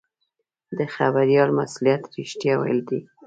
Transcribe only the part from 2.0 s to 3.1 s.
رښتیا ویل دي.